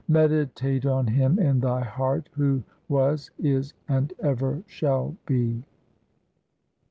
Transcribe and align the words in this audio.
Meditate 0.07 0.83
on 0.83 1.05
Him 1.05 1.37
in 1.37 1.59
thy 1.59 1.83
heart 1.83 2.27
who 2.31 2.63
was, 2.89 3.29
is, 3.37 3.75
and 3.87 4.11
ever 4.19 4.63
shall 4.65 5.15
be. 5.27 5.61